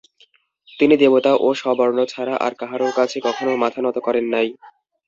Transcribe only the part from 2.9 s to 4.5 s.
কাছে কখনও মাথা নত করেন নাই।